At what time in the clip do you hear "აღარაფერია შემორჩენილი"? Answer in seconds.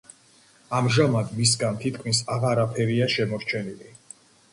2.37-3.93